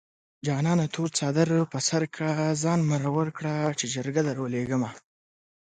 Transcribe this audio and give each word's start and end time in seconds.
جانانه 0.45 0.85
تور 0.93 1.09
څادر 1.17 1.49
په 1.71 1.77
سر 1.87 2.01
کړه 2.15 2.33
ځان 2.63 2.79
مرور 2.91 3.27
کړه 3.37 3.53
چې 3.79 3.85
جرګه 3.95 4.21
دروليږمه 4.25 4.89